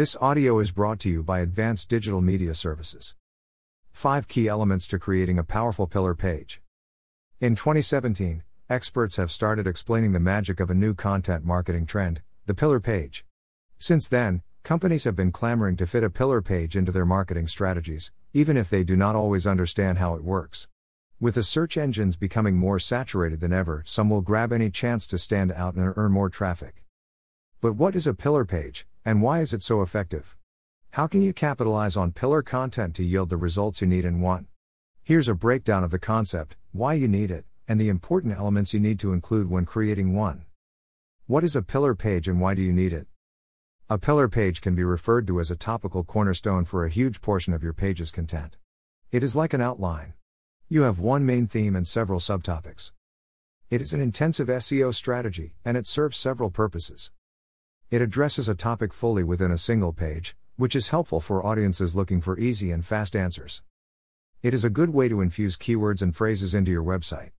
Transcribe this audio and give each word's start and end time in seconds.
This 0.00 0.16
audio 0.18 0.60
is 0.60 0.70
brought 0.70 0.98
to 1.00 1.10
you 1.10 1.22
by 1.22 1.40
Advanced 1.40 1.90
Digital 1.90 2.22
Media 2.22 2.54
Services. 2.54 3.14
5 3.92 4.28
Key 4.28 4.48
Elements 4.48 4.86
to 4.86 4.98
Creating 4.98 5.38
a 5.38 5.44
Powerful 5.44 5.86
Pillar 5.86 6.14
Page. 6.14 6.62
In 7.38 7.54
2017, 7.54 8.42
experts 8.70 9.16
have 9.16 9.30
started 9.30 9.66
explaining 9.66 10.12
the 10.12 10.18
magic 10.18 10.58
of 10.58 10.70
a 10.70 10.74
new 10.74 10.94
content 10.94 11.44
marketing 11.44 11.84
trend, 11.84 12.22
the 12.46 12.54
pillar 12.54 12.80
page. 12.80 13.26
Since 13.76 14.08
then, 14.08 14.40
companies 14.62 15.04
have 15.04 15.16
been 15.16 15.32
clamoring 15.32 15.76
to 15.76 15.86
fit 15.86 16.02
a 16.02 16.08
pillar 16.08 16.40
page 16.40 16.76
into 16.76 16.92
their 16.92 17.04
marketing 17.04 17.46
strategies, 17.46 18.10
even 18.32 18.56
if 18.56 18.70
they 18.70 18.82
do 18.82 18.96
not 18.96 19.14
always 19.14 19.46
understand 19.46 19.98
how 19.98 20.14
it 20.14 20.24
works. 20.24 20.66
With 21.20 21.34
the 21.34 21.42
search 21.42 21.76
engines 21.76 22.16
becoming 22.16 22.56
more 22.56 22.78
saturated 22.78 23.40
than 23.40 23.52
ever, 23.52 23.82
some 23.84 24.08
will 24.08 24.22
grab 24.22 24.50
any 24.50 24.70
chance 24.70 25.06
to 25.08 25.18
stand 25.18 25.52
out 25.52 25.74
and 25.74 25.92
earn 25.94 26.12
more 26.12 26.30
traffic. 26.30 26.84
But 27.60 27.74
what 27.74 27.94
is 27.94 28.06
a 28.06 28.14
pillar 28.14 28.46
page, 28.46 28.86
and 29.04 29.22
why 29.22 29.40
is 29.40 29.54
it 29.54 29.62
so 29.62 29.82
effective? 29.82 30.36
How 30.90 31.06
can 31.06 31.22
you 31.22 31.32
capitalize 31.32 31.96
on 31.96 32.12
pillar 32.12 32.42
content 32.42 32.94
to 32.96 33.04
yield 33.04 33.30
the 33.30 33.36
results 33.36 33.80
you 33.80 33.86
need 33.86 34.04
and 34.04 34.20
want? 34.20 34.46
Here's 35.02 35.28
a 35.28 35.34
breakdown 35.34 35.84
of 35.84 35.90
the 35.90 35.98
concept, 35.98 36.56
why 36.72 36.94
you 36.94 37.08
need 37.08 37.30
it, 37.30 37.44
and 37.66 37.80
the 37.80 37.88
important 37.88 38.36
elements 38.36 38.74
you 38.74 38.80
need 38.80 38.98
to 39.00 39.12
include 39.12 39.48
when 39.48 39.64
creating 39.64 40.14
one. 40.14 40.44
What 41.26 41.44
is 41.44 41.56
a 41.56 41.62
pillar 41.62 41.94
page 41.94 42.28
and 42.28 42.40
why 42.40 42.54
do 42.54 42.62
you 42.62 42.72
need 42.72 42.92
it? 42.92 43.06
A 43.88 43.98
pillar 43.98 44.28
page 44.28 44.60
can 44.60 44.74
be 44.74 44.84
referred 44.84 45.26
to 45.28 45.40
as 45.40 45.50
a 45.50 45.56
topical 45.56 46.04
cornerstone 46.04 46.64
for 46.64 46.84
a 46.84 46.90
huge 46.90 47.20
portion 47.20 47.52
of 47.52 47.62
your 47.62 47.72
page's 47.72 48.10
content. 48.10 48.56
It 49.10 49.22
is 49.22 49.34
like 49.34 49.54
an 49.54 49.60
outline. 49.60 50.14
You 50.68 50.82
have 50.82 51.00
one 51.00 51.24
main 51.24 51.46
theme 51.46 51.74
and 51.74 51.88
several 51.88 52.20
subtopics. 52.20 52.92
It 53.70 53.80
is 53.80 53.94
an 53.94 54.00
intensive 54.00 54.48
SEO 54.48 54.94
strategy, 54.94 55.54
and 55.64 55.76
it 55.76 55.86
serves 55.86 56.16
several 56.16 56.50
purposes. 56.50 57.12
It 57.90 58.00
addresses 58.00 58.48
a 58.48 58.54
topic 58.54 58.92
fully 58.92 59.24
within 59.24 59.50
a 59.50 59.58
single 59.58 59.92
page, 59.92 60.36
which 60.54 60.76
is 60.76 60.90
helpful 60.90 61.18
for 61.18 61.44
audiences 61.44 61.96
looking 61.96 62.20
for 62.20 62.38
easy 62.38 62.70
and 62.70 62.86
fast 62.86 63.16
answers. 63.16 63.64
It 64.42 64.54
is 64.54 64.64
a 64.64 64.70
good 64.70 64.90
way 64.90 65.08
to 65.08 65.20
infuse 65.20 65.56
keywords 65.56 66.00
and 66.00 66.14
phrases 66.14 66.54
into 66.54 66.70
your 66.70 66.84
website. 66.84 67.30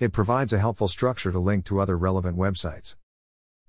It 0.00 0.12
provides 0.12 0.52
a 0.52 0.58
helpful 0.58 0.88
structure 0.88 1.30
to 1.30 1.38
link 1.38 1.64
to 1.66 1.78
other 1.78 1.96
relevant 1.96 2.36
websites. 2.36 2.96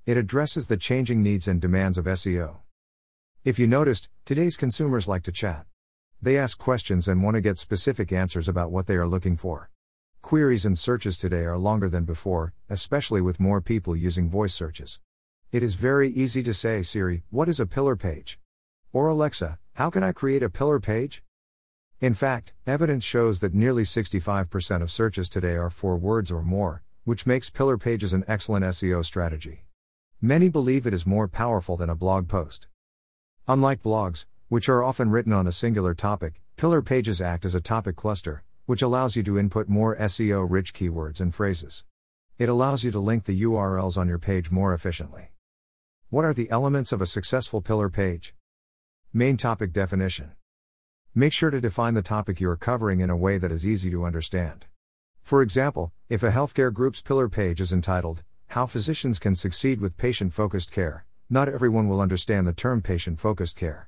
It 0.08 0.18
addresses 0.18 0.68
the 0.68 0.78
changing 0.78 1.22
needs 1.22 1.48
and 1.48 1.62
demands 1.62 1.96
of 2.00 2.06
SEO. 2.06 2.62
If 3.44 3.60
you 3.60 3.68
noticed, 3.68 4.10
today's 4.26 4.58
consumers 4.58 5.08
like 5.08 5.22
to 5.26 5.32
chat. 5.32 5.68
They 6.20 6.40
ask 6.40 6.58
questions 6.58 7.08
and 7.08 7.22
want 7.22 7.36
to 7.36 7.42
get 7.42 7.60
specific 7.60 8.12
answers 8.12 8.48
about 8.48 8.72
what 8.72 8.88
they 8.88 8.96
are 8.96 9.08
looking 9.08 9.38
for. 9.38 9.70
Queries 10.24 10.66
and 10.66 10.76
searches 10.76 11.20
today 11.20 11.44
are 11.44 11.60
longer 11.60 11.88
than 11.88 12.06
before, 12.06 12.54
especially 12.68 13.22
with 13.22 13.40
more 13.40 13.62
people 13.62 13.96
using 13.96 14.28
voice 14.28 14.56
searches. 14.56 15.00
It 15.52 15.64
is 15.64 15.74
very 15.74 16.10
easy 16.10 16.44
to 16.44 16.54
say, 16.54 16.84
Siri, 16.84 17.24
what 17.32 17.50
is 17.50 17.60
a 17.60 17.66
pillar 17.66 17.96
page? 17.96 18.40
Or 18.94 19.08
Alexa, 19.08 19.58
how 19.74 19.90
can 19.90 20.04
I 20.04 20.12
create 20.12 20.44
a 20.44 20.50
pillar 20.50 20.80
page? 20.80 21.24
In 22.00 22.14
fact, 22.14 22.54
evidence 22.68 23.04
shows 23.04 23.40
that 23.40 23.56
nearly 23.56 23.82
65% 23.82 24.84
of 24.84 24.92
searches 24.92 25.28
today 25.28 25.56
are 25.56 25.72
four 25.72 25.98
words 25.98 26.32
or 26.32 26.44
more, 26.44 26.84
which 27.04 27.26
makes 27.26 27.50
pillar 27.50 27.80
pages 27.80 28.14
an 28.14 28.26
excellent 28.28 28.64
SEO 28.64 29.04
strategy. 29.04 29.66
Many 30.22 30.50
believe 30.50 30.86
it 30.86 30.94
is 30.94 31.08
more 31.08 31.28
powerful 31.28 31.76
than 31.76 31.90
a 31.90 31.96
blog 31.96 32.28
post. 32.28 32.68
Unlike 33.48 33.82
blogs, 33.82 34.28
which 34.50 34.70
are 34.70 34.84
often 34.84 35.10
written 35.10 35.34
on 35.34 35.48
a 35.48 35.52
singular 35.52 35.96
topic, 35.96 36.44
pillar 36.58 36.84
pages 36.84 37.24
act 37.24 37.44
as 37.44 37.56
a 37.56 37.62
topic 37.62 37.96
cluster, 37.96 38.44
which 38.68 38.84
allows 38.84 39.16
you 39.16 39.24
to 39.24 39.40
input 39.40 39.68
more 39.68 39.96
SEO 39.96 40.46
rich 40.48 40.76
keywords 40.76 41.20
and 41.20 41.34
phrases. 41.34 41.86
It 42.38 42.50
allows 42.50 42.84
you 42.84 42.92
to 42.92 43.00
link 43.00 43.24
the 43.24 43.42
URLs 43.42 43.98
on 43.98 44.08
your 44.08 44.20
page 44.20 44.52
more 44.52 44.76
efficiently. 44.76 45.32
What 46.12 46.26
are 46.26 46.34
the 46.34 46.50
elements 46.50 46.92
of 46.92 47.04
a 47.04 47.06
successful 47.06 47.62
pillar 47.62 47.88
page? 47.88 48.34
Main 49.14 49.38
topic 49.38 49.72
definition. 49.72 50.32
Make 51.14 51.34
sure 51.34 51.52
to 51.52 51.62
define 51.62 51.94
the 51.94 52.02
topic 52.02 52.42
you 52.42 52.50
are 52.50 52.58
covering 52.58 53.00
in 53.00 53.12
a 53.12 53.16
way 53.16 53.38
that 53.38 53.52
is 53.52 53.68
easy 53.68 53.92
to 53.92 54.06
understand. 54.06 54.66
For 55.22 55.44
example, 55.44 55.92
if 56.10 56.24
a 56.24 56.32
healthcare 56.32 56.74
group's 56.74 57.04
pillar 57.04 57.30
page 57.30 57.62
is 57.62 57.72
entitled, 57.72 58.24
How 58.48 58.66
Physicians 58.66 59.20
Can 59.20 59.36
Succeed 59.36 59.80
with 59.80 59.98
Patient 59.98 60.34
Focused 60.34 60.72
Care, 60.72 61.06
not 61.30 61.48
everyone 61.48 61.88
will 61.88 62.02
understand 62.02 62.48
the 62.48 62.54
term 62.54 62.82
patient 62.82 63.20
focused 63.20 63.56
care. 63.56 63.88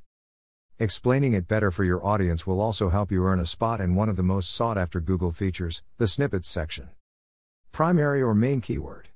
Explaining 0.77 1.33
it 1.33 1.47
better 1.47 1.71
for 1.71 1.83
your 1.83 2.05
audience 2.05 2.45
will 2.45 2.61
also 2.61 2.89
help 2.89 3.11
you 3.11 3.25
earn 3.25 3.39
a 3.39 3.47
spot 3.47 3.81
in 3.81 3.95
one 3.95 4.09
of 4.09 4.15
the 4.15 4.21
most 4.21 4.51
sought 4.51 4.77
after 4.77 4.99
Google 4.99 5.31
features, 5.31 5.81
the 5.97 6.05
snippets 6.07 6.47
section. 6.47 6.89
Primary 7.71 8.21
or 8.21 8.35
main 8.35 8.61
keyword. 8.61 9.07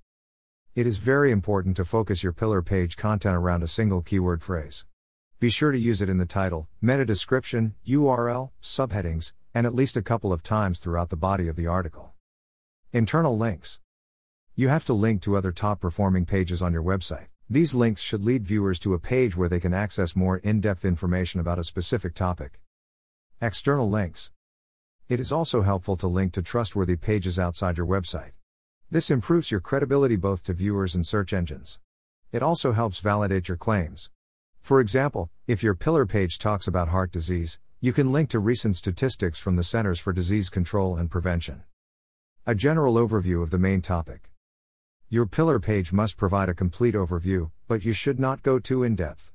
It 0.75 0.86
is 0.86 0.97
very 0.97 1.31
important 1.31 1.78
to 1.78 1.86
focus 1.86 2.22
your 2.22 2.34
pillar 2.34 2.62
page 2.62 2.97
content 2.97 3.34
around 3.34 3.63
a 3.63 3.68
single 3.68 4.02
keyword 4.02 4.44
phrase. 4.44 4.84
Be 5.40 5.50
sure 5.50 5.72
to 5.72 5.80
use 5.80 6.02
it 6.02 6.09
in 6.09 6.18
the 6.18 6.25
title, 6.25 6.68
meta 6.81 7.06
description, 7.06 7.75
URL, 7.88 8.50
subheadings, 8.62 9.31
and 9.53 9.66
at 9.66 9.74
least 9.74 9.96
a 9.96 10.02
couple 10.02 10.34
of 10.34 10.44
times 10.44 10.81
throughout 10.81 11.12
the 11.12 11.16
body 11.16 11.47
of 11.47 11.56
the 11.56 11.66
article. 11.66 12.13
Internal 12.91 13.38
links. 13.38 13.80
You 14.53 14.68
have 14.68 14.84
to 14.88 14.94
link 14.94 15.22
to 15.22 15.38
other 15.38 15.53
top 15.53 15.80
performing 15.80 16.25
pages 16.25 16.62
on 16.62 16.74
your 16.74 16.84
website. 16.84 17.28
These 17.50 17.74
links 17.74 18.02
should 18.02 18.25
lead 18.25 18.44
viewers 18.44 18.78
to 18.80 18.94
a 18.94 19.00
page 19.00 19.38
where 19.38 19.47
they 19.47 19.62
can 19.62 19.74
access 19.74 20.13
more 20.13 20.40
in 20.40 20.59
depth 20.59 20.84
information 20.84 21.40
about 21.40 21.57
a 21.57 21.63
specific 21.63 22.13
topic. 22.13 22.59
External 23.40 23.90
links. 23.90 24.30
It 25.07 25.22
is 25.22 25.31
also 25.31 25.62
helpful 25.62 25.96
to 25.96 26.07
link 26.07 26.34
to 26.34 26.42
trustworthy 26.42 26.97
pages 26.97 27.40
outside 27.40 27.78
your 27.78 27.88
website. 27.88 28.31
This 28.95 29.11
improves 29.11 29.51
your 29.51 29.59
credibility 29.59 30.16
both 30.16 30.41
to 30.44 30.53
viewers 30.53 30.95
and 30.95 31.06
search 31.06 31.33
engines. 31.33 31.79
It 32.31 32.41
also 32.41 32.72
helps 32.72 33.01
validate 33.01 33.50
your 33.50 33.57
claims. 33.57 34.09
For 34.61 34.79
example, 34.79 35.29
if 35.47 35.61
your 35.61 35.75
pillar 35.75 36.06
page 36.06 36.39
talks 36.39 36.66
about 36.66 36.88
heart 36.88 37.11
disease, 37.11 37.59
you 37.81 37.91
can 37.91 38.13
link 38.13 38.29
to 38.29 38.39
recent 38.39 38.78
statistics 38.78 39.38
from 39.38 39.57
the 39.57 39.66
Centers 39.66 40.00
for 40.00 40.13
Disease 40.13 40.50
Control 40.50 40.95
and 40.95 41.11
Prevention. 41.11 41.63
A 42.45 42.56
general 42.56 42.94
overview 42.94 43.44
of 43.44 43.50
the 43.50 43.59
main 43.59 43.81
topic. 43.81 44.31
Your 45.09 45.25
pillar 45.25 45.59
page 45.59 45.91
must 45.91 46.16
provide 46.16 46.47
a 46.47 46.53
complete 46.53 46.95
overview, 46.95 47.51
but 47.67 47.83
you 47.83 47.91
should 47.91 48.17
not 48.17 48.44
go 48.44 48.59
too 48.59 48.81
in 48.81 48.95
depth. 48.95 49.33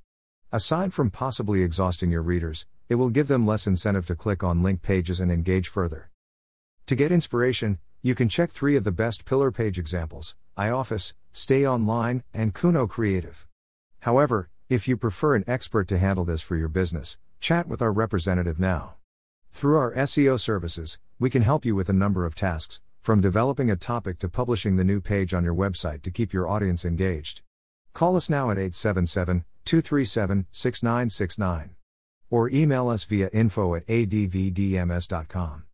Aside 0.51 0.95
from 0.95 1.11
possibly 1.11 1.63
exhausting 1.63 2.11
your 2.11 2.23
readers, 2.23 2.65
it 2.89 2.95
will 2.95 3.11
give 3.11 3.29
them 3.29 3.47
less 3.47 3.67
incentive 3.67 4.07
to 4.07 4.17
click 4.17 4.43
on 4.43 4.63
link 4.63 4.81
pages 4.81 5.21
and 5.21 5.31
engage 5.31 5.69
further. 5.69 6.09
To 6.87 6.97
get 6.97 7.13
inspiration, 7.13 7.79
you 8.03 8.15
can 8.15 8.29
check 8.29 8.51
three 8.51 8.77
of 8.77 8.85
the 8.85 8.93
best 8.93 9.25
pillar 9.25 9.51
page 9.51 9.79
examples 9.79 10.35
iOffice, 10.57 11.15
Stay 11.33 11.67
Online, 11.67 12.23
and 12.35 12.55
Kuno 12.55 12.87
Creative. 12.87 13.47
However, 14.01 14.49
if 14.69 14.87
you 14.87 14.97
prefer 14.97 15.35
an 15.35 15.45
expert 15.47 15.89
to 15.89 15.99
handle 15.99 16.25
this 16.25 16.43
for 16.43 16.57
your 16.57 16.69
business, 16.69 17.19
chat 17.41 17.67
with 17.67 17.83
our 17.83 17.93
representative 17.93 18.59
now. 18.59 18.97
Through 19.53 19.77
our 19.79 19.95
SEO 19.95 20.39
services, 20.39 20.99
we 21.19 21.31
can 21.31 21.43
help 21.43 21.65
you 21.65 21.75
with 21.75 21.89
a 21.89 21.95
number 21.95 22.25
of 22.25 22.35
tasks, 22.35 22.81
from 23.01 23.21
developing 23.21 23.71
a 23.71 23.77
topic 23.77 24.19
to 24.19 24.29
publishing 24.29 24.77
the 24.77 24.85
new 24.85 25.01
page 25.01 25.35
on 25.35 25.45
your 25.45 25.55
website 25.55 26.03
to 26.03 26.11
keep 26.11 26.33
your 26.33 26.49
audience 26.49 26.85
engaged. 26.85 27.43
Call 27.93 28.17
us 28.17 28.31
now 28.31 28.51
at 28.51 28.59
877 28.59 29.45
237 29.65 30.47
6969. 30.51 31.71
Or 32.31 32.49
email 32.51 32.89
us 32.89 33.05
via 33.05 33.29
info 33.33 33.75
at 33.75 33.87
advdms.com. 33.87 35.65